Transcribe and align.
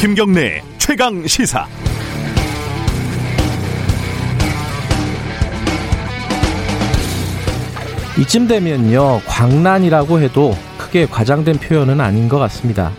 김경래 0.00 0.62
최강 0.78 1.26
시사. 1.26 1.66
이쯤 8.18 8.48
되면요, 8.48 9.20
광란이라고 9.26 10.20
해도 10.20 10.56
크게 10.78 11.04
과장된 11.04 11.58
표현은 11.58 12.00
아닌 12.00 12.30
것 12.30 12.38
같습니다. 12.38 12.92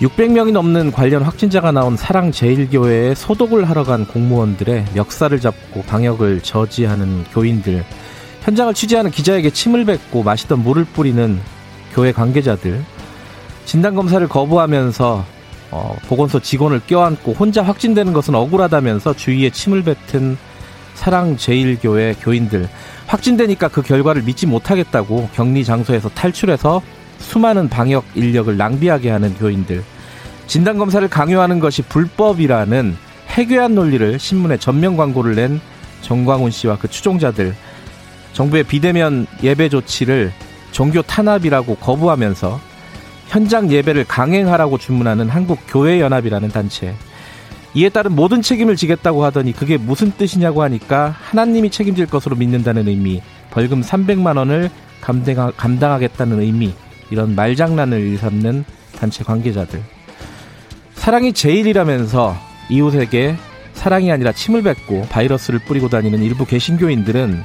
600명이 0.00 0.52
넘는 0.52 0.92
관련 0.92 1.22
확진자가 1.22 1.72
나온 1.72 1.96
사랑제일교회에 1.96 3.16
소독을 3.16 3.68
하러 3.68 3.82
간 3.82 4.06
공무원들의 4.06 4.84
멱살을 4.94 5.40
잡고 5.40 5.82
방역을 5.82 6.42
저지하는 6.42 7.24
교인들, 7.32 7.84
현장을 8.42 8.72
취재하는 8.74 9.10
기자에게 9.10 9.50
침을 9.50 9.84
뱉고 9.84 10.22
마시던 10.22 10.62
물을 10.62 10.84
뿌리는 10.84 11.40
교회 11.92 12.12
관계자들, 12.12 12.84
진단검사를 13.64 14.28
거부하면서 14.28 15.41
어, 15.72 15.96
보건소 16.06 16.38
직원을 16.38 16.82
껴안고 16.86 17.32
혼자 17.32 17.62
확진되는 17.62 18.12
것은 18.12 18.34
억울하다면서 18.34 19.14
주위에 19.14 19.50
침을 19.50 19.82
뱉은 19.82 20.36
사랑제일교회 20.94 22.16
교인들, 22.20 22.68
확진되니까 23.06 23.68
그 23.68 23.82
결과를 23.82 24.22
믿지 24.22 24.46
못하겠다고 24.46 25.30
격리 25.32 25.64
장소에서 25.64 26.10
탈출해서 26.10 26.82
수많은 27.18 27.68
방역 27.68 28.04
인력을 28.14 28.54
낭비하게 28.54 29.10
하는 29.10 29.34
교인들, 29.34 29.82
진단 30.46 30.76
검사를 30.76 31.06
강요하는 31.08 31.58
것이 31.58 31.80
불법이라는 31.82 32.96
해괴한 33.28 33.74
논리를 33.74 34.18
신문에 34.18 34.58
전면 34.58 34.98
광고를 34.98 35.34
낸 35.34 35.60
정광훈 36.02 36.50
씨와 36.50 36.76
그 36.76 36.88
추종자들, 36.88 37.54
정부의 38.34 38.64
비대면 38.64 39.26
예배 39.42 39.70
조치를 39.70 40.32
종교 40.72 41.00
탄압이라고 41.00 41.76
거부하면서 41.76 42.71
현장 43.32 43.70
예배를 43.70 44.04
강행하라고 44.04 44.76
주문하는 44.76 45.30
한국교회연합이라는 45.30 46.50
단체. 46.50 46.94
이에 47.72 47.88
따른 47.88 48.12
모든 48.12 48.42
책임을 48.42 48.76
지겠다고 48.76 49.24
하더니 49.24 49.54
그게 49.54 49.78
무슨 49.78 50.12
뜻이냐고 50.12 50.62
하니까 50.62 51.16
하나님이 51.18 51.70
책임질 51.70 52.08
것으로 52.08 52.36
믿는다는 52.36 52.88
의미, 52.88 53.22
벌금 53.50 53.80
300만 53.80 54.36
원을 54.36 54.68
감당하, 55.00 55.50
감당하 55.50 55.98
겠다는 55.98 56.42
의미, 56.42 56.74
이런 57.10 57.34
말장난을 57.34 58.00
일삼는 58.00 58.66
단체 58.98 59.24
관계자들. 59.24 59.82
사랑이 60.92 61.32
제일이라면서 61.32 62.36
이웃에게 62.68 63.36
사랑이 63.72 64.12
아니라 64.12 64.32
침을 64.32 64.62
뱉고 64.62 65.06
바이러스를 65.08 65.60
뿌리고 65.60 65.88
다니는 65.88 66.22
일부 66.22 66.44
개신교인들은 66.44 67.42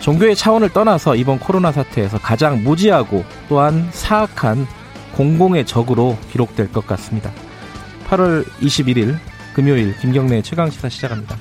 종교의 0.00 0.36
차원을 0.36 0.70
떠나서 0.70 1.16
이번 1.16 1.38
코로나 1.38 1.70
사태에서 1.70 2.16
가장 2.16 2.64
무지하고 2.64 3.26
또한 3.50 3.90
사악한 3.92 4.66
공공의 5.14 5.66
적으로 5.66 6.16
기록될 6.30 6.72
것 6.72 6.86
같습니다. 6.86 7.30
8월 8.08 8.44
21일 8.60 9.16
금요일 9.54 9.96
김경래 9.98 10.42
최강시사 10.42 10.88
시작합니다. 10.88 11.36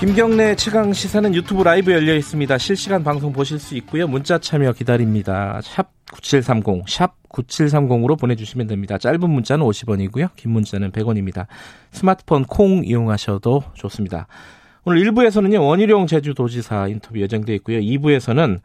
김경래 0.00 0.54
최강 0.54 0.94
시사는 0.94 1.34
유튜브 1.34 1.62
라이브 1.62 1.92
열려 1.92 2.14
있습니다. 2.14 2.56
실시간 2.56 3.04
방송 3.04 3.34
보실 3.34 3.58
수 3.58 3.76
있고요. 3.76 4.08
문자 4.08 4.38
참여 4.38 4.72
기다립니다. 4.72 5.60
샵 5.62 5.90
9730, 6.10 6.88
샵 6.88 7.16
9730으로 7.28 8.18
보내주시면 8.18 8.66
됩니다. 8.66 8.96
짧은 8.96 9.28
문자는 9.28 9.64
50원이고요. 9.66 10.30
긴 10.36 10.52
문자는 10.52 10.92
100원입니다. 10.92 11.46
스마트폰 11.92 12.44
콩 12.44 12.82
이용하셔도 12.82 13.62
좋습니다. 13.74 14.26
오늘 14.90 15.04
1부에서는요, 15.04 15.64
원희룡 15.64 16.08
제주도지사 16.08 16.88
인터뷰 16.88 17.20
예정되어 17.20 17.54
있고요. 17.56 17.78
2부에서는 17.78 18.58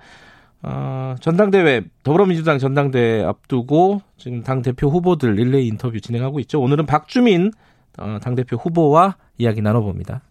어, 0.63 1.15
전당대회, 1.19 1.83
더불어민주당 2.01 2.57
전당대회 2.57 3.23
앞두고 3.23 4.01
지금 4.17 4.41
당 4.41 4.63
대표 4.63 4.89
후보들 4.89 5.35
릴레이 5.35 5.67
인터뷰 5.67 6.01
진행하고 6.01 6.39
있죠. 6.41 6.59
오늘은 6.59 6.87
박주민 6.87 7.51
어, 7.99 8.17
당 8.23 8.33
대표 8.33 8.57
후보와 8.57 9.17
이야기 9.37 9.61
나눠봅니다. 9.61 10.21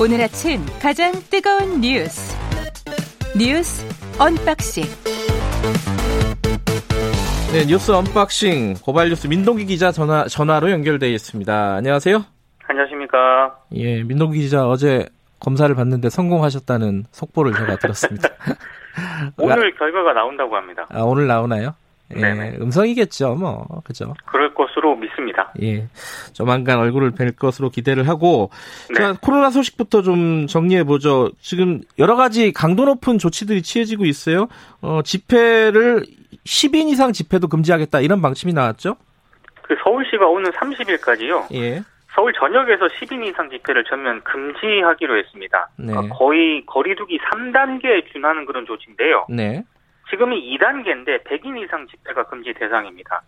오늘 0.00 0.22
아침 0.22 0.64
가장 0.80 1.12
뜨거운 1.28 1.82
뉴스 1.82 2.34
뉴스 3.36 3.84
언박싱 4.18 4.84
네 7.52 7.66
뉴스 7.66 7.90
언박싱 7.90 8.74
고발 8.84 9.08
뉴스 9.08 9.26
민동기 9.26 9.66
기자 9.66 9.90
전화 9.90 10.24
전화로 10.26 10.70
연결되어 10.70 11.08
있습니다. 11.10 11.74
안녕하세요. 11.74 12.24
안녕하십니까. 12.68 13.56
예 13.74 14.04
민동기 14.04 14.38
기자 14.38 14.68
어제 14.68 15.08
검사를 15.40 15.74
받는데 15.74 16.10
성공하셨다는 16.10 17.06
속보를 17.10 17.52
제가 17.52 17.76
들었습니다. 17.76 18.28
오늘 19.36 19.74
결과가 19.74 20.12
나온다고 20.12 20.54
합니다. 20.54 20.86
아, 20.90 21.00
오늘 21.02 21.26
나오나요? 21.26 21.74
예. 22.14 22.56
음성이겠죠, 22.60 23.34
뭐, 23.34 23.66
그죠? 23.84 24.14
그럴 24.26 24.52
것 24.54 24.69
으로 24.80 24.96
믿습니다. 24.96 25.52
예, 25.62 25.88
조만간 26.32 26.78
얼굴을 26.78 27.10
뵐 27.10 27.36
것으로 27.36 27.68
기대를 27.68 28.08
하고, 28.08 28.50
네. 28.88 28.94
자, 28.94 29.14
코로나 29.20 29.50
소식부터 29.50 30.00
좀 30.00 30.46
정리해 30.46 30.84
보죠. 30.84 31.30
지금 31.38 31.82
여러 31.98 32.16
가지 32.16 32.52
강도 32.52 32.86
높은 32.86 33.18
조치들이 33.18 33.60
취해지고 33.60 34.06
있어요. 34.06 34.48
어, 34.80 35.02
집회를 35.02 36.04
10인 36.46 36.88
이상 36.88 37.12
집회도 37.12 37.48
금지하겠다 37.48 38.00
이런 38.00 38.22
방침이 38.22 38.54
나왔죠. 38.54 38.96
그 39.62 39.76
서울시가 39.84 40.26
오는 40.26 40.50
30일까지요. 40.50 41.54
예, 41.54 41.82
서울 42.14 42.32
전역에서 42.32 42.86
10인 42.86 43.26
이상 43.26 43.50
집회를 43.50 43.84
전면 43.84 44.22
금지하기로 44.22 45.18
했습니다. 45.18 45.68
네. 45.76 45.92
그러니까 45.92 46.14
거의 46.16 46.64
거리두기 46.64 47.18
3단계에 47.18 48.10
준하는 48.12 48.46
그런 48.46 48.64
조치인데요. 48.64 49.26
네, 49.28 49.62
지금이 50.08 50.56
2단계인데 50.56 51.24
100인 51.24 51.62
이상 51.62 51.86
집회가 51.86 52.24
금지 52.24 52.54
대상입니다. 52.54 53.22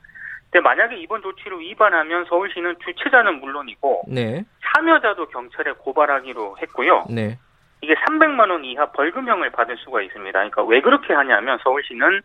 근데 0.53 0.63
만약에 0.63 0.97
이번 0.97 1.23
조치를 1.23 1.59
위반하면 1.61 2.27
서울시는 2.27 2.77
주최자는 2.85 3.41
물론이고 3.41 4.03
네, 4.07 4.45
참여자도 4.63 5.29
경찰에 5.29 5.73
고발하기로 5.73 6.59
했고요. 6.61 7.07
네, 7.09 7.39
이게 7.81 7.95
300만 7.95 8.51
원 8.51 8.63
이하 8.63 8.85
벌금형을 8.93 9.51
받을 9.51 9.79
수가 9.79 10.03
있습니다. 10.03 10.31
그러니까 10.31 10.63
왜 10.65 10.83
그렇게 10.83 11.15
하냐면 11.15 11.59
서울시는 11.65 12.21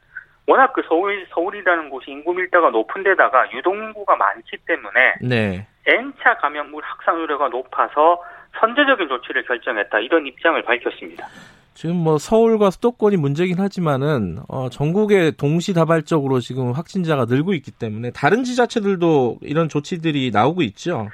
워낙 0.45 0.73
그 0.73 0.81
서울 0.89 1.25
서울이라는 1.29 1.89
곳이 1.89 2.11
인구 2.11 2.33
밀도가 2.33 2.69
높은 2.71 3.03
데다가 3.03 3.49
유동인구가 3.53 4.17
많기 4.17 4.57
때문에 4.65 5.15
네. 5.21 5.65
N차 5.85 6.35
감염물 6.35 6.83
확산 6.83 7.15
우려가 7.21 7.47
높아서 7.47 8.21
선제적인 8.59 9.07
조치를 9.07 9.43
결정했다 9.45 9.99
이런 9.99 10.27
입장을 10.27 10.61
밝혔습니다. 10.63 11.25
지금 11.77 11.95
뭐 11.95 12.17
서울과 12.17 12.71
수도권이 12.71 13.17
문제긴 13.17 13.59
하지만은 13.59 14.39
어, 14.49 14.67
전국에 14.67 15.29
동시다발적으로 15.37 16.39
지금 16.39 16.71
확진자가 16.71 17.25
늘고 17.25 17.53
있기 17.53 17.69
때문에 17.69 18.09
다른 18.15 18.43
지자체들도 18.43 19.37
이런 19.43 19.69
조치들이 19.69 20.31
나오고 20.33 20.63
있죠. 20.63 21.07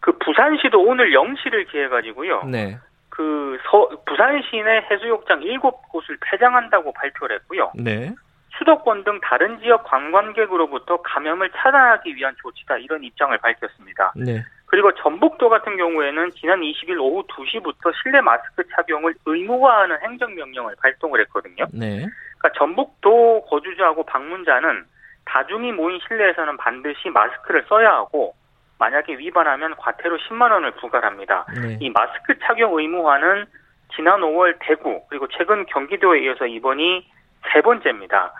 그 0.00 0.16
부산시도 0.16 0.80
오늘 0.80 1.12
영시를 1.12 1.66
기해 1.66 1.88
가지고요. 1.88 2.44
네, 2.44 2.78
그 3.10 3.58
서, 3.70 3.86
부산시 4.06 4.56
내 4.64 4.80
해수욕장 4.90 5.40
7곳을 5.40 6.16
폐장한다고 6.22 6.90
발표를 6.94 7.36
했고요. 7.40 7.72
네, 7.74 8.14
수도권 8.56 9.04
등 9.04 9.20
다른 9.22 9.60
지역 9.60 9.84
관광객으로부터 9.84 11.02
감염을 11.02 11.50
차단하기 11.54 12.16
위한 12.16 12.34
조치다 12.40 12.78
이런 12.78 13.04
입장을 13.04 13.36
밝혔습니다. 13.36 14.14
네, 14.16 14.42
그리고 14.68 14.92
전북도 14.94 15.48
같은 15.48 15.76
경우에는 15.76 16.30
지난 16.32 16.60
20일 16.60 17.00
오후 17.00 17.24
2시부터 17.26 17.92
실내 18.02 18.20
마스크 18.20 18.62
착용을 18.74 19.14
의무화하는 19.24 19.98
행정명령을 20.02 20.76
발동을 20.80 21.20
했거든요. 21.22 21.64
네, 21.72 22.06
그러니까 22.38 22.58
전북도 22.58 23.46
거주자하고 23.46 24.04
방문자는 24.04 24.84
다중이 25.24 25.72
모인 25.72 25.98
실내에서는 26.06 26.56
반드시 26.58 27.08
마스크를 27.10 27.64
써야 27.68 27.92
하고 27.92 28.34
만약에 28.78 29.18
위반하면 29.18 29.74
과태료 29.76 30.16
10만 30.18 30.52
원을 30.52 30.72
부과합니다. 30.72 31.46
네. 31.60 31.78
이 31.80 31.90
마스크 31.90 32.38
착용 32.40 32.78
의무화는 32.78 33.46
지난 33.94 34.20
5월 34.20 34.56
대구 34.60 35.02
그리고 35.08 35.26
최근 35.28 35.64
경기도에 35.66 36.24
이어서 36.24 36.46
이번이 36.46 37.08
세 37.52 37.60
번째입니다. 37.62 38.32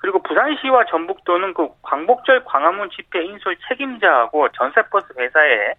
그리고 0.00 0.22
부산시와 0.22 0.86
전북도는 0.86 1.54
그 1.54 1.68
광복절 1.82 2.44
광화문 2.44 2.90
집회 2.90 3.22
인솔 3.22 3.56
책임자하고 3.68 4.48
전세버스 4.52 5.12
회사에 5.18 5.74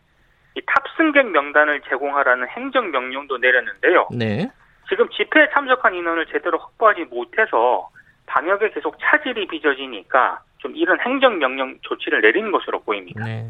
이 0.56 0.62
탑승객 0.66 1.32
명단을 1.32 1.82
제공하라는 1.90 2.48
행정 2.50 2.92
명령도 2.92 3.38
내렸는데요. 3.38 4.08
네. 4.12 4.48
지금 4.90 5.10
집회에 5.10 5.48
참석한 5.54 5.96
인원을 5.96 6.28
제대로 6.28 6.60
확보하지 6.60 7.06
못해서 7.06 7.90
방역에 8.28 8.70
계속 8.70 8.98
차질이 9.00 9.48
빚어지니까 9.48 10.42
좀 10.58 10.76
이런 10.76 11.00
행정 11.00 11.40
명령 11.40 11.78
조치를 11.82 12.22
내린 12.22 12.52
것으로 12.52 12.82
보입니다. 12.82 13.24
네. 13.24 13.50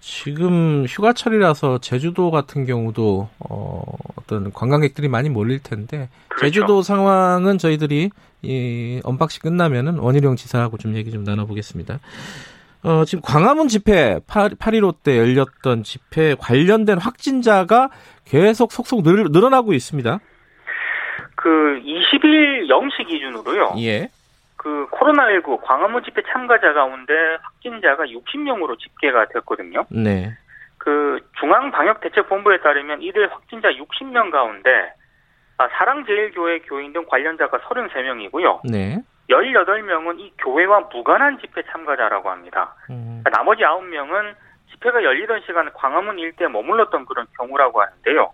지금 0.00 0.86
휴가철이라서 0.88 1.78
제주도 1.78 2.30
같은 2.30 2.64
경우도 2.64 3.28
어, 3.38 3.82
어떤 4.16 4.52
관광객들이 4.52 5.08
많이 5.08 5.28
몰릴 5.28 5.62
텐데 5.62 6.08
그렇죠. 6.28 6.46
제주도 6.46 6.82
상황은 6.82 7.58
저희들이 7.58 8.10
이 8.42 9.00
unboxing 9.04 9.42
끝나면은 9.42 9.98
원희룡 9.98 10.36
지사하고 10.36 10.78
좀 10.78 10.96
얘기 10.96 11.10
좀 11.10 11.24
나눠보겠습니다. 11.24 12.00
어, 12.82 13.04
지금 13.04 13.20
광화문 13.22 13.68
집회 13.68 14.18
8.15 14.26 15.02
때 15.02 15.18
열렸던 15.18 15.82
집회 15.82 16.34
관련된 16.34 16.98
확진자가 16.98 17.90
계속 18.24 18.72
속속 18.72 19.02
늘, 19.02 19.26
늘어나고 19.30 19.74
있습니다. 19.74 20.18
그 21.34 21.48
20일 21.48 22.68
0시 22.68 23.06
기준으로요. 23.06 23.74
예. 23.78 24.10
그 24.60 24.86
코로나19 24.90 25.62
광화문 25.62 26.04
집회 26.04 26.20
참가자 26.30 26.74
가운데 26.74 27.14
확진자가 27.40 28.04
60명으로 28.04 28.78
집계가 28.78 29.24
됐거든요. 29.28 29.86
네. 29.88 30.36
그 30.76 31.18
중앙방역대책본부에 31.40 32.58
따르면 32.60 33.00
이들 33.00 33.32
확진자 33.32 33.70
60명 33.70 34.30
가운데 34.30 34.92
아, 35.56 35.66
사랑제일교회 35.68 36.58
교인 36.60 36.92
등 36.92 37.06
관련자가 37.06 37.56
33명이고요. 37.60 38.60
네. 38.70 39.02
18명은 39.30 40.20
이 40.20 40.30
교회와 40.36 40.80
무관한 40.92 41.38
집회 41.38 41.62
참가자라고 41.62 42.28
합니다. 42.28 42.74
음, 42.90 43.22
그러니까 43.22 43.30
나머지 43.30 43.62
9명은 43.62 44.34
집회가 44.72 45.02
열리던 45.02 45.40
시간 45.46 45.72
광화문 45.72 46.18
일대에 46.18 46.48
머물렀던 46.48 47.06
그런 47.06 47.26
경우라고 47.38 47.80
하는데요. 47.80 48.30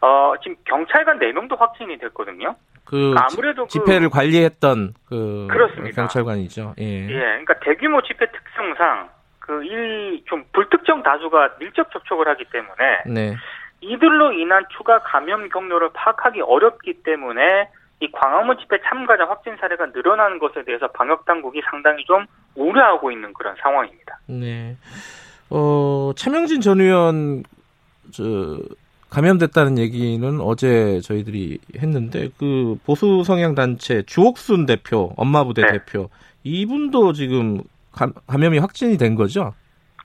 어, 0.00 0.34
지금 0.42 0.56
경찰관 0.64 1.20
4명도 1.20 1.56
확진이 1.56 1.98
됐거든요. 1.98 2.56
그 2.86 3.14
아무래도 3.18 3.64
그- 3.64 3.68
집회를 3.68 4.08
관리했던 4.08 4.94
그 5.08 5.46
그렇습니다. 5.50 5.94
경찰관이죠. 6.02 6.74
예. 6.78 7.04
예, 7.08 7.08
그러니까 7.08 7.54
대규모 7.60 8.00
집회 8.02 8.26
특성상 8.30 9.10
그이좀 9.40 10.44
불특정 10.52 11.02
다수가 11.02 11.56
밀접 11.58 11.90
접촉을 11.92 12.28
하기 12.28 12.44
때문에 12.52 13.02
네. 13.06 13.36
이들로 13.80 14.32
인한 14.32 14.64
추가 14.76 15.00
감염 15.00 15.48
경로를 15.48 15.90
파악하기 15.92 16.40
어렵기 16.40 17.02
때문에 17.04 17.68
이 18.00 18.10
광화문 18.12 18.58
집회 18.58 18.78
참가자 18.88 19.24
확진 19.26 19.56
사례가 19.60 19.86
늘어나는 19.86 20.38
것에 20.38 20.64
대해서 20.64 20.86
방역 20.88 21.24
당국이 21.24 21.62
상당히 21.70 22.04
좀 22.04 22.26
우려하고 22.54 23.10
있는 23.10 23.32
그런 23.32 23.54
상황입니다. 23.60 24.18
네. 24.28 24.76
어, 25.50 26.12
차명진 26.16 26.60
전 26.60 26.80
의원 26.80 27.42
저 28.12 28.22
감염됐다는 29.10 29.78
얘기는 29.78 30.40
어제 30.40 31.00
저희들이 31.00 31.58
했는데 31.78 32.28
그 32.38 32.78
보수 32.84 33.22
성향 33.24 33.54
단체 33.54 34.02
주옥순 34.02 34.66
대표, 34.66 35.12
엄마부대 35.16 35.62
네. 35.62 35.72
대표 35.72 36.10
이분도 36.44 37.12
지금 37.12 37.60
감, 37.92 38.12
감염이 38.26 38.58
확진이 38.58 38.98
된 38.98 39.14
거죠? 39.14 39.54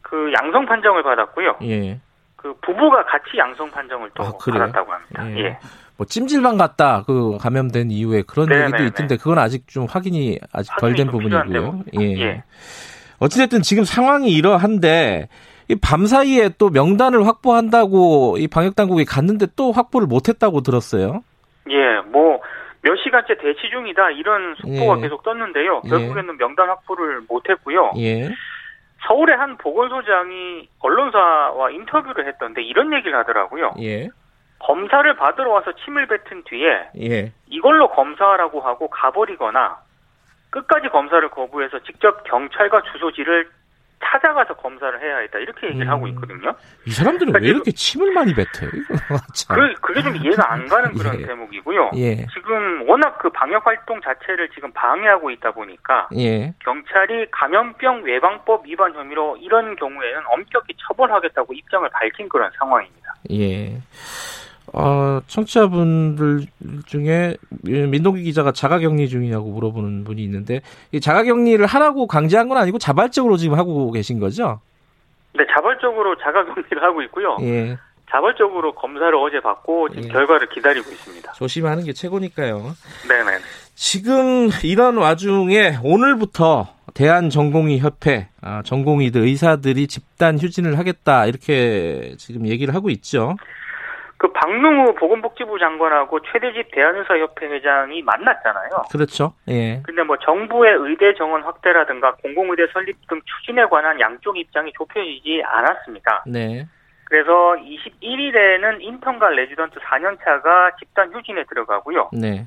그 0.02 0.32
양성 0.42 0.66
판정을 0.66 1.04
받았고요. 1.04 1.58
예. 1.64 2.00
그 2.36 2.54
부부가 2.62 3.06
같이 3.06 3.38
양성 3.38 3.70
판정을 3.70 4.10
또 4.16 4.24
아? 4.24 4.32
받았다고 4.38 4.92
합니다. 4.92 5.30
예. 5.32 5.46
예. 5.46 5.60
뭐 5.98 6.06
찜질방 6.06 6.58
갔다 6.58 7.04
그 7.06 7.38
감염된 7.40 7.92
이후에 7.92 8.24
그런 8.24 8.50
네, 8.50 8.62
얘기도 8.62 8.78
네, 8.78 8.88
있던데 8.88 9.18
그건 9.18 9.38
아직 9.38 9.68
좀 9.68 9.86
확인이 9.88 10.40
아직 10.52 10.76
덜된좀 10.80 11.12
부분이고요. 11.12 11.44
필요한 11.44 11.84
예. 12.00 12.22
예. 12.22 12.44
어찌됐든 13.20 13.62
지금 13.62 13.84
상황이 13.84 14.32
이러한데 14.32 15.30
이 15.30 15.51
밤 15.82 16.06
사이에 16.06 16.50
또 16.58 16.70
명단을 16.70 17.26
확보한다고 17.28 18.38
이 18.40 18.48
방역 18.48 18.76
당국이 18.76 19.06
갔는데 19.06 19.48
또 19.56 19.72
확보를 19.72 20.08
못했다고 20.08 20.62
들었어요. 20.62 21.24
예, 21.70 22.02
뭐 22.10 22.42
몇 22.84 22.96
시간째 22.98 23.36
대치 23.38 23.70
중이다 23.70 24.12
이런 24.12 24.56
속보가 24.56 24.98
예. 24.98 25.02
계속 25.02 25.24
떴는데요. 25.24 25.82
예. 25.86 25.90
결국에는 25.90 26.38
명단 26.38 26.70
확보를 26.70 27.22
못했고요. 27.30 27.94
예. 27.98 28.30
서울의 29.08 29.36
한 29.36 29.58
보건소장이 29.58 30.68
언론사와 30.80 31.72
인터뷰를 31.72 32.28
했던데 32.28 32.62
이런 32.64 32.94
얘기를 32.94 33.18
하더라고요. 33.20 33.74
예. 33.82 34.10
검사를 34.60 35.16
받으러 35.16 35.52
와서 35.52 35.72
침을 35.84 36.08
뱉은 36.08 36.44
뒤에 36.46 36.90
예. 37.02 37.32
이걸로 37.48 37.90
검사하라고 37.90 38.62
하고 38.62 38.90
가버리거나 38.90 39.78
끝까지 40.50 40.90
검사를 40.90 41.28
거부해서 41.30 41.80
직접 41.84 42.24
경찰과 42.26 42.82
주소지를 42.92 43.50
찾아가서 44.04 44.56
검사를 44.56 45.00
해야 45.02 45.18
했다 45.18 45.40
이렇게 45.40 45.68
얘기를 45.68 45.88
음. 45.88 45.92
하고 45.92 46.08
있거든요. 46.10 46.54
이 46.86 46.92
사람들은 46.92 47.34
왜 47.34 47.40
그러니까 47.40 47.56
이렇게 47.56 47.72
침을 47.72 48.12
많이 48.14 48.34
뱉어요? 48.34 48.72
참. 49.34 49.58
그, 49.58 49.74
그게 49.82 50.02
좀 50.02 50.16
이해가 50.16 50.52
안 50.52 50.68
가는 50.68 50.94
그런 50.94 51.18
예. 51.22 51.26
대목이고요. 51.26 51.92
예. 51.96 52.26
지금 52.28 52.88
워낙 52.90 53.18
그 53.20 53.30
방역 53.30 53.66
활동 53.66 54.02
자체를 54.02 54.50
지금 54.50 54.72
방해하고 54.74 55.32
있다 55.32 55.52
보니까 55.52 56.10
예. 56.18 56.54
경찰이 56.60 57.28
감염병 57.32 58.10
예방법 58.10 58.66
위반 58.66 58.94
혐의로 58.94 59.38
이런 59.38 59.76
경우에는 59.76 60.22
엄격히 60.28 60.74
처벌하겠다고 60.88 61.54
입장을 61.54 61.88
밝힌 61.90 62.28
그런 62.30 62.52
상황입니다. 62.58 63.16
예. 63.32 63.78
어, 64.74 65.20
청취자분들 65.28 66.46
중에 66.86 67.36
민동기 67.64 68.24
기자가 68.24 68.52
자가격리 68.52 69.10
중이냐고 69.10 69.50
물어보는 69.50 70.04
분이 70.06 70.24
있는데 70.24 70.62
이 70.92 71.02
자가격리를 71.02 71.66
하라고 71.66 72.08
강제한 72.08 72.48
건 72.48 72.58
아니고 72.58 72.78
자발적으로 72.78 73.38
지금 73.38 73.58
하고 73.58 73.92
계신 73.92 74.20
거죠? 74.20 74.62
근데 75.32 75.46
자발적으로 75.54 76.16
자가격리를 76.18 76.82
하고 76.84 77.02
있고요. 77.04 77.38
예. 77.42 77.78
자발적으로 78.10 78.74
검사를 78.76 79.14
어제 79.16 79.40
받고 79.40 79.90
지금 79.90 80.04
예. 80.04 80.08
결과를 80.10 80.50
기다리고 80.50 80.90
있습니다. 80.92 81.32
조심하는 81.34 81.84
게 81.86 81.94
최고니까요. 81.94 82.76
네네. 83.08 83.38
지금 83.76 84.50
이런 84.64 84.98
와중에 84.98 85.78
오늘부터 85.84 86.68
대한전공의협회 86.94 88.28
아, 88.42 88.62
전공의들 88.64 89.22
의사들이 89.22 89.88
집단 89.88 90.38
휴진을 90.38 90.78
하겠다 90.78 91.26
이렇게 91.26 92.16
지금 92.18 92.48
얘기를 92.48 92.76
하고 92.76 92.90
있죠. 92.90 93.38
그 94.22 94.32
박능우 94.34 94.94
보건복지부 95.00 95.58
장관하고 95.58 96.20
최대집 96.22 96.70
대한의사협회 96.72 97.48
회장이 97.48 98.04
만났잖아요. 98.04 98.84
그렇죠. 98.92 99.34
예. 99.50 99.82
근데 99.84 100.04
뭐 100.04 100.16
정부의 100.18 100.76
의대 100.78 101.16
정원 101.16 101.42
확대라든가 101.42 102.14
공공의대 102.18 102.68
설립 102.72 102.96
등 103.08 103.20
추진에 103.26 103.66
관한 103.66 104.00
양쪽 104.00 104.38
입장이 104.38 104.74
좁혀지지 104.74 105.42
않았습니다. 105.44 106.26
네. 106.28 106.68
그래서 107.06 107.56
21일에는 107.56 108.82
인턴과 108.82 109.30
레지던트 109.30 109.80
4년차가 109.80 110.78
집단 110.78 111.12
휴진에 111.12 111.46
들어가고요. 111.46 112.12
네. 112.14 112.46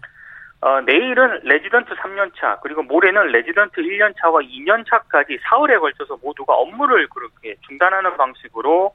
어, 0.61 0.81
내일은 0.83 1.41
레지던트 1.43 1.93
3년차 1.97 2.61
그리고 2.63 2.85
모레는 2.85 3.33
레지던트 3.33 3.81
1년차와 3.81 4.49
2년차까지 4.49 5.41
사흘에 5.43 5.77
걸쳐서 5.79 6.19
모두가 6.23 6.55
업무를 6.55 7.09
그렇게 7.09 7.57
중단하는 7.67 8.17
방식으로 8.17 8.95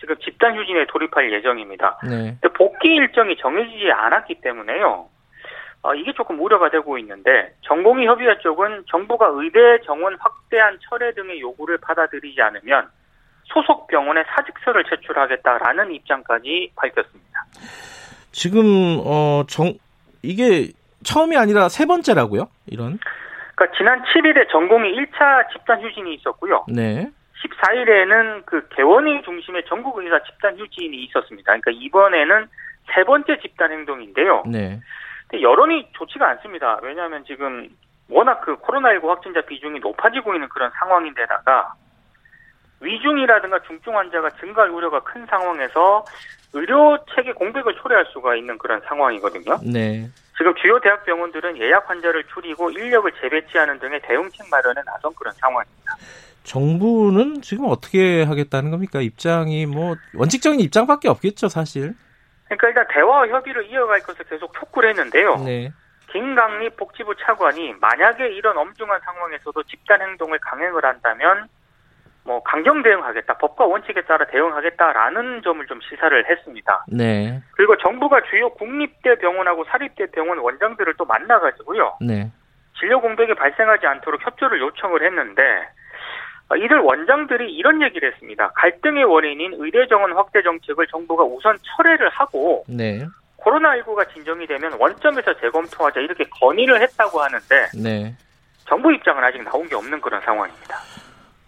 지금 0.00 0.16
집단 0.18 0.56
휴진에 0.56 0.86
돌입할 0.86 1.32
예정입니다. 1.32 1.98
네. 2.04 2.36
근데 2.40 2.48
복귀 2.56 2.94
일정이 2.94 3.36
정해지지 3.36 3.90
않았기 3.90 4.40
때문에요. 4.40 5.08
어, 5.82 5.94
이게 5.94 6.12
조금 6.12 6.40
우려가 6.40 6.70
되고 6.70 6.98
있는데 6.98 7.54
전공의 7.62 8.06
협의회 8.06 8.38
쪽은 8.38 8.84
정부가 8.90 9.28
의대 9.32 9.80
정원 9.84 10.16
확대한 10.18 10.78
철회 10.88 11.12
등의 11.14 11.40
요구를 11.40 11.78
받아들이지 11.78 12.40
않으면 12.42 12.88
소속 13.44 13.86
병원에 13.86 14.24
사직서를 14.34 14.84
제출하겠다라는 14.84 15.92
입장까지 15.94 16.72
밝혔습니다. 16.76 17.44
지금 18.32 19.00
어 19.04 19.44
정 19.48 19.72
이게 20.22 20.72
처음이 21.04 21.36
아니라 21.36 21.68
세 21.68 21.86
번째라고요? 21.86 22.48
이런. 22.66 22.98
그러니까 23.54 23.76
지난 23.78 24.02
7일에 24.02 24.50
전공의 24.50 24.94
1차 24.94 25.48
집단 25.52 25.80
휴진이 25.80 26.14
있었고요. 26.16 26.64
네. 26.68 27.08
14일에는 27.42 28.44
그 28.46 28.68
개원의 28.68 29.22
중심의 29.22 29.64
전국 29.68 29.98
의사 29.98 30.22
집단 30.24 30.58
휴진이 30.58 31.04
있었습니다. 31.04 31.46
그러니까 31.46 31.70
이번에는 31.72 32.48
세 32.94 33.04
번째 33.04 33.38
집단 33.40 33.70
행동인데요. 33.72 34.44
네. 34.46 34.80
근데 35.28 35.42
여론이 35.42 35.90
좋지가 35.92 36.28
않습니다. 36.30 36.78
왜냐하면 36.82 37.24
지금 37.24 37.68
워낙 38.08 38.40
그 38.40 38.56
코로나19 38.56 39.06
확진자 39.06 39.42
비중이 39.42 39.80
높아지고 39.80 40.34
있는 40.34 40.48
그런 40.48 40.70
상황인데다가 40.78 41.74
위중이라든가 42.80 43.60
중증 43.66 43.96
환자가 43.96 44.30
증가할 44.40 44.70
우려가 44.70 45.00
큰 45.00 45.26
상황에서 45.26 46.04
의료 46.52 46.96
체계 47.14 47.32
공백을 47.32 47.74
초래할 47.74 48.06
수가 48.12 48.36
있는 48.36 48.56
그런 48.56 48.80
상황이거든요. 48.86 49.58
네. 49.62 50.08
지금 50.36 50.54
주요 50.54 50.78
대학 50.80 51.04
병원들은 51.04 51.58
예약 51.58 51.90
환자를 51.90 52.24
줄이고 52.32 52.70
인력을 52.70 53.10
재배치하는 53.20 53.78
등의 53.80 54.00
대응책 54.02 54.46
마련에 54.48 54.80
나선 54.86 55.12
그런 55.14 55.34
상황입니다. 55.34 55.96
정부는 56.48 57.42
지금 57.42 57.66
어떻게 57.66 58.22
하겠다는 58.22 58.70
겁니까? 58.70 59.00
입장이 59.00 59.66
뭐 59.66 59.96
원칙적인 60.14 60.58
입장밖에 60.60 61.08
없겠죠, 61.08 61.48
사실. 61.48 61.94
그러니까 62.46 62.68
일단 62.68 62.86
대화와 62.90 63.28
협의를 63.28 63.66
이어갈 63.70 64.00
것을 64.00 64.24
계속 64.24 64.52
촉구를 64.54 64.88
했는데요. 64.90 65.36
네. 65.44 65.70
김강립 66.10 66.76
복지부 66.76 67.14
차관이 67.16 67.74
만약에 67.78 68.28
이런 68.28 68.56
엄중한 68.56 69.00
상황에서도 69.04 69.62
집단 69.64 70.00
행동을 70.00 70.38
강행을 70.38 70.82
한다면 70.82 71.48
뭐 72.24 72.42
강경 72.42 72.82
대응하겠다, 72.82 73.34
법과 73.36 73.66
원칙에 73.66 74.00
따라 74.02 74.26
대응하겠다라는 74.26 75.42
점을 75.42 75.66
좀 75.66 75.80
시사를 75.82 76.30
했습니다. 76.30 76.86
네. 76.88 77.42
그리고 77.52 77.76
정부가 77.76 78.22
주요 78.30 78.48
국립대 78.50 79.16
병원하고 79.16 79.64
사립대 79.64 80.06
병원 80.12 80.38
원장들을 80.38 80.94
또 80.96 81.04
만나가지고요. 81.04 81.98
네. 82.00 82.30
진료 82.78 83.00
공백이 83.02 83.34
발생하지 83.34 83.86
않도록 83.86 84.24
협조를 84.24 84.60
요청을 84.60 85.04
했는데 85.04 85.42
어, 85.42 85.77
이들 86.56 86.78
원장들이 86.78 87.52
이런 87.54 87.82
얘기를 87.82 88.10
했습니다. 88.12 88.50
갈등의 88.54 89.04
원인인 89.04 89.54
의대 89.58 89.86
정원 89.88 90.12
확대 90.14 90.42
정책을 90.42 90.86
정부가 90.86 91.24
우선 91.24 91.58
철회를 91.62 92.08
하고 92.08 92.64
네. 92.68 93.06
코로나19가 93.38 94.12
진정이 94.14 94.46
되면 94.46 94.72
원점에서 94.78 95.34
재검토하자 95.40 96.00
이렇게 96.00 96.24
건의를 96.40 96.80
했다고 96.82 97.20
하는데 97.20 97.66
네. 97.82 98.14
정부 98.66 98.92
입장은 98.92 99.22
아직 99.22 99.42
나온 99.44 99.68
게 99.68 99.74
없는 99.74 100.00
그런 100.00 100.20
상황입니다. 100.22 100.76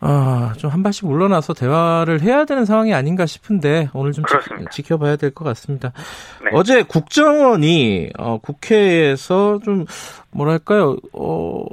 아, 0.03 0.55
좀 0.57 0.71
한 0.71 0.83
발씩 0.83 1.07
물러나서 1.07 1.53
대화를 1.53 2.23
해야 2.23 2.47
되는 2.47 2.65
상황이 2.65 2.95
아닌가 2.95 3.27
싶은데 3.27 3.89
오늘 3.93 4.13
좀. 4.13 4.25
지, 4.71 4.83
켜봐야 4.83 5.17
될 5.17 5.31
것 5.35 5.45
같습니다. 5.45 5.93
네. 6.43 6.51
어제 6.55 6.83
국정원이 6.83 8.11
어, 8.19 8.39
국회에서 8.39 9.59
좀 9.63 9.85
뭐랄까요, 10.31 10.97
어, 11.13 11.67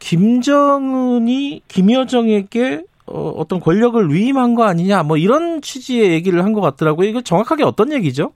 김정은이 0.00 1.62
김여정에게 1.68 2.82
어, 3.06 3.28
어떤 3.36 3.60
권력을 3.60 4.08
위임한 4.10 4.54
거 4.54 4.64
아니냐, 4.64 5.02
뭐 5.02 5.16
이런 5.16 5.60
취지의 5.62 6.12
얘기를 6.12 6.44
한 6.44 6.52
것 6.52 6.60
같더라고요. 6.60 7.08
이거 7.08 7.20
정확하게 7.20 7.64
어떤 7.64 7.92
얘기죠? 7.92 8.32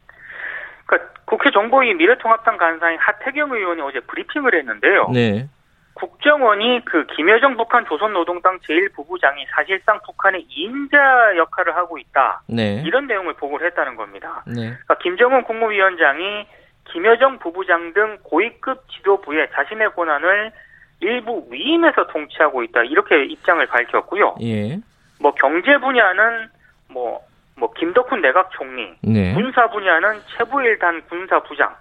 그러니까 0.87 1.11
국회 1.25 1.51
정보위 1.51 1.95
미래통합당 1.95 2.57
간사인 2.57 2.99
하태경 3.01 3.53
의원이 3.53 3.81
어제 3.83 4.01
브리핑을 4.01 4.55
했는데요. 4.55 5.09
네, 5.13 5.49
국정원이 5.95 6.85
그 6.85 7.07
김여정 7.17 7.57
북한 7.57 7.85
조선노동당 7.87 8.59
제1부부장이 8.61 9.47
사실상 9.55 10.01
북한의 10.05 10.47
2인자 10.51 11.37
역할을 11.37 11.77
하고 11.77 11.99
있다. 11.99 12.43
네, 12.49 12.83
이런 12.85 13.07
내용을 13.07 13.35
보고를 13.35 13.67
했다는 13.69 13.95
겁니다. 13.97 14.43
네, 14.47 14.55
그러니까 14.71 14.99
김정은 15.03 15.45
국무위원장이 15.45 16.47
김여정 16.93 17.39
부부장 17.39 17.93
등 17.95 18.19
고위급 18.25 18.89
지도부에 18.91 19.49
자신의 19.55 19.95
권한을 19.95 20.53
일부 21.01 21.47
위임해서 21.51 22.07
통치하고 22.07 22.63
있다. 22.65 22.85
이렇게 22.85 23.25
입장을 23.25 23.65
밝혔고요. 23.67 24.37
예, 24.43 24.79
뭐 25.21 25.33
경제 25.35 25.77
분야는 25.79 26.49
뭐, 26.89 27.21
뭐 27.57 27.73
김덕훈 27.73 28.21
내각 28.21 28.51
총리, 28.53 28.95
네, 29.03 29.35
군사 29.35 29.69
분야는 29.69 30.21
최부일단 30.37 31.03
군사 31.09 31.41
부장, 31.41 31.75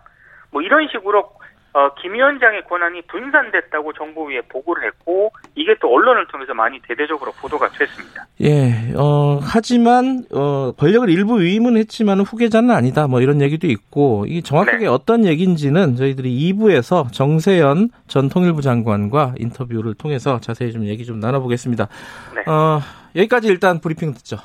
뭐 0.52 0.62
이런 0.62 0.88
식으로 0.90 1.30
어, 1.74 1.92
김 1.96 2.14
위원장의 2.14 2.66
권한이 2.70 3.02
분산됐다고 3.04 3.94
정부위에 3.94 4.42
보고를 4.42 4.86
했고 4.86 5.32
이게 5.56 5.76
또 5.82 5.92
언론을 5.92 6.28
통해서 6.28 6.54
많이 6.54 6.80
대대적으로 6.88 7.32
보도가 7.32 7.70
됐습니다. 7.70 8.28
예, 8.42 8.94
어, 8.96 9.40
하지만, 9.42 10.24
어, 10.32 10.72
권력을 10.78 11.10
일부 11.10 11.40
위임은 11.40 11.78
했지만 11.78 12.20
후계자는 12.20 12.70
아니다. 12.70 13.08
뭐 13.08 13.22
이런 13.22 13.42
얘기도 13.42 13.68
있고, 13.68 14.26
이게 14.28 14.42
정확하게 14.42 14.86
네. 14.86 14.88
어떤 14.88 15.26
얘기인지는 15.26 15.96
저희들이 15.96 16.54
2부에서 16.54 17.12
정세현 17.12 17.90
전 18.08 18.30
통일부 18.30 18.62
장관과 18.62 19.34
인터뷰를 19.38 19.96
통해서 19.96 20.40
자세히 20.40 20.72
좀 20.72 20.86
얘기 20.86 21.06
좀 21.06 21.20
나눠보겠습니다. 21.20 21.88
네. 22.36 22.52
어, 22.52 22.82
여기까지 23.16 23.48
일단 23.48 23.80
브리핑 23.80 24.14
듣죠. 24.14 24.38